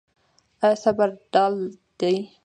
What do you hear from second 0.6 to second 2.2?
آیا صبر ډال دی؟